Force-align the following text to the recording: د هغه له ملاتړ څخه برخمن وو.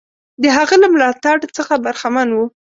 د 0.41 0.43
هغه 0.57 0.75
له 0.81 0.87
ملاتړ 0.93 1.35
څخه 1.57 1.73
برخمن 1.85 2.29
وو. 2.33 2.45